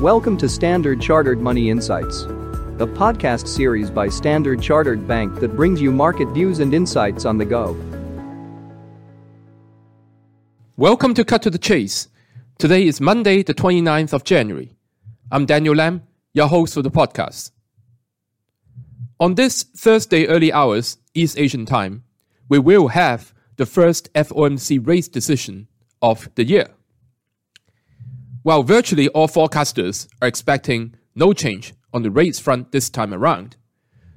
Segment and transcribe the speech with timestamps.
[0.00, 5.78] Welcome to Standard Chartered Money Insights, a podcast series by Standard Chartered Bank that brings
[5.78, 7.76] you market views and insights on the go.
[10.78, 12.08] Welcome to Cut to the Chase.
[12.56, 14.74] Today is Monday, the 29th of January.
[15.30, 17.50] I'm Daniel Lam, your host for the podcast.
[19.20, 22.04] On this Thursday early hours, East Asian time,
[22.48, 25.68] we will have the first FOMC rate decision
[26.00, 26.68] of the year.
[28.42, 33.56] While virtually all forecasters are expecting no change on the rates front this time around,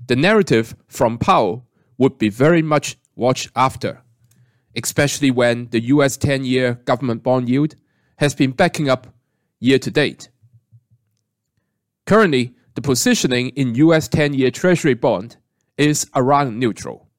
[0.07, 4.01] the narrative from Powell would be very much watched after,
[4.77, 7.75] especially when the US 10 year government bond yield
[8.17, 9.07] has been backing up
[9.59, 10.29] year to date.
[12.05, 15.35] Currently, the positioning in US 10 year Treasury bond
[15.77, 17.09] is around neutral.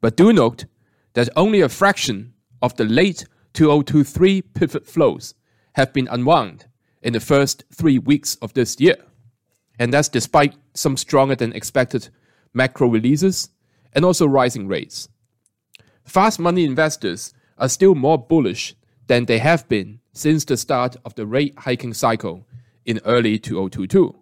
[0.00, 0.64] But do note
[1.12, 5.34] that only a fraction of the late 2023 pivot flows
[5.74, 6.66] have been unwound
[7.02, 8.96] in the first three weeks of this year.
[9.78, 12.08] And that's despite some stronger than expected
[12.54, 13.50] macro releases
[13.92, 15.08] and also rising rates.
[16.04, 18.74] Fast money investors are still more bullish
[19.06, 22.46] than they have been since the start of the rate hiking cycle
[22.84, 24.14] in early 2022.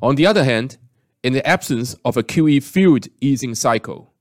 [0.00, 0.78] On the other hand,
[1.22, 4.12] in the absence of a QE fueled easing cycle,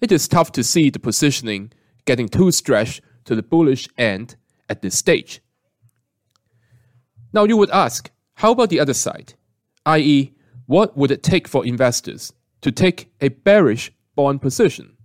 [0.00, 1.72] it is tough to see the positioning
[2.04, 4.34] getting too stretched to the bullish end
[4.68, 5.40] at this stage.
[7.32, 9.34] Now you would ask, how about the other side?
[9.86, 10.32] i.e.,
[10.66, 14.96] what would it take for investors to take a bearish bond position?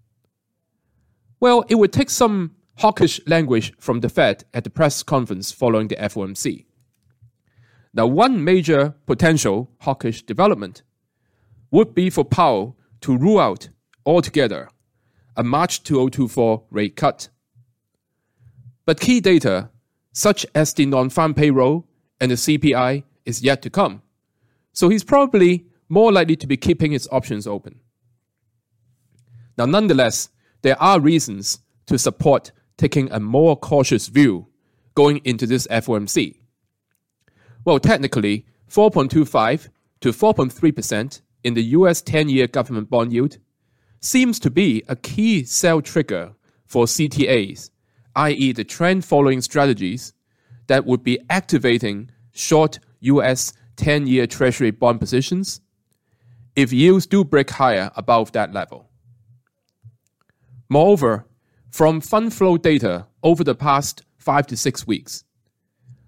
[1.40, 5.88] Well, it would take some hawkish language from the Fed at the press conference following
[5.88, 6.66] the FOMC.
[7.94, 10.84] Now, one major potential hawkish development
[11.72, 13.70] would be for Powell to rule out
[14.06, 14.70] altogether
[15.36, 17.30] a March 2024 rate cut.
[18.88, 19.70] But key data,
[20.14, 21.86] such as the non farm payroll
[22.22, 24.02] and the CPI, is yet to come.
[24.72, 27.82] So he's probably more likely to be keeping his options open.
[29.58, 30.30] Now, nonetheless,
[30.62, 34.48] there are reasons to support taking a more cautious view
[34.96, 36.38] going into this FOMC.
[37.66, 39.68] Well, technically, 4.25
[40.00, 43.38] to 4.3% in the US 10 year government bond yield
[44.00, 47.70] seems to be a key sell trigger for CTAs
[48.18, 50.14] i.e., the trend following strategies
[50.68, 55.62] that would be activating short US 10 year Treasury bond positions
[56.56, 58.90] if yields do break higher above that level.
[60.68, 61.26] Moreover,
[61.72, 65.24] from fund flow data over the past five to six weeks,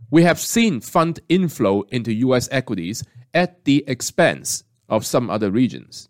[0.09, 3.03] we have seen fund inflow into US equities
[3.35, 6.09] at the expense of some other regions.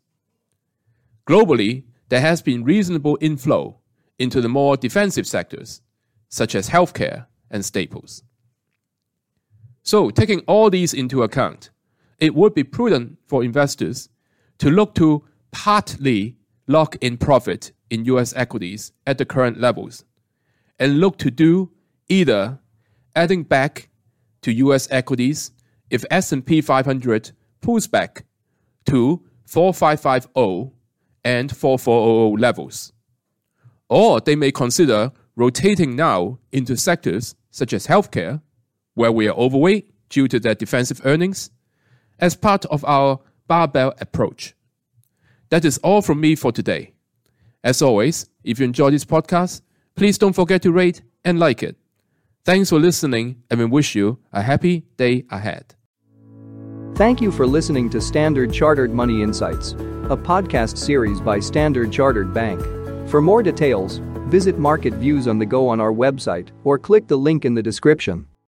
[1.27, 3.79] Globally, there has been reasonable inflow
[4.17, 5.81] into the more defensive sectors,
[6.29, 8.23] such as healthcare and staples.
[9.83, 11.71] So, taking all these into account,
[12.19, 14.09] it would be prudent for investors
[14.59, 20.05] to look to partly lock in profit in US equities at the current levels
[20.77, 21.71] and look to do
[22.07, 22.59] either
[23.15, 23.89] adding back
[24.41, 25.51] to US equities
[25.89, 28.25] if S&P 500 pulls back
[28.85, 30.75] to 4550
[31.23, 32.93] and 4400 levels.
[33.89, 38.41] Or they may consider rotating now into sectors such as healthcare,
[38.93, 41.49] where we are overweight due to their defensive earnings,
[42.19, 44.53] as part of our barbell approach.
[45.49, 46.93] That is all from me for today.
[47.63, 49.61] As always, if you enjoy this podcast,
[49.95, 51.77] please don't forget to rate and like it.
[52.43, 55.73] Thanks for listening, and we wish you a happy day ahead.
[56.95, 62.33] Thank you for listening to Standard Chartered Money Insights, a podcast series by Standard Chartered
[62.33, 62.61] Bank.
[63.09, 67.17] For more details, Visit Market Views on the go on our website or click the
[67.17, 68.27] link in the description.